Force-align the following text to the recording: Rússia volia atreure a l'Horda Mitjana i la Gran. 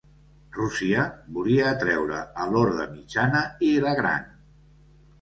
Rússia 0.55 1.03
volia 1.35 1.69
atreure 1.73 2.23
a 2.33 2.49
l'Horda 2.55 2.91
Mitjana 2.97 3.47
i 3.73 3.75
la 3.89 3.99
Gran. 4.05 4.31